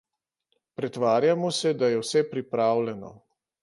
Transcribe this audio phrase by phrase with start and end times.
[0.79, 3.19] Pretvarjamo se, da je vse pripravljeno.